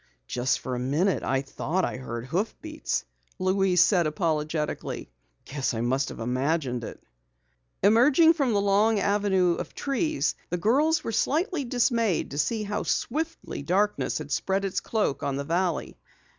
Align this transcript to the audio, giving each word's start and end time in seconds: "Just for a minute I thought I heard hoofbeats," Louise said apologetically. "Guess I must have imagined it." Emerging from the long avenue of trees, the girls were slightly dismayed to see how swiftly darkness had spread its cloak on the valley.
"Just 0.25 0.57
for 0.57 0.73
a 0.73 0.79
minute 0.79 1.21
I 1.21 1.43
thought 1.43 1.85
I 1.85 1.97
heard 1.97 2.25
hoofbeats," 2.25 3.05
Louise 3.37 3.81
said 3.83 4.07
apologetically. 4.07 5.11
"Guess 5.45 5.75
I 5.75 5.81
must 5.81 6.09
have 6.09 6.19
imagined 6.19 6.83
it." 6.83 6.99
Emerging 7.83 8.33
from 8.33 8.51
the 8.53 8.61
long 8.61 8.97
avenue 8.99 9.53
of 9.59 9.75
trees, 9.75 10.33
the 10.49 10.57
girls 10.57 11.03
were 11.03 11.11
slightly 11.11 11.63
dismayed 11.65 12.31
to 12.31 12.39
see 12.39 12.63
how 12.63 12.81
swiftly 12.81 13.61
darkness 13.61 14.17
had 14.17 14.31
spread 14.31 14.65
its 14.65 14.79
cloak 14.79 15.21
on 15.21 15.35
the 15.35 15.43
valley. 15.43 15.99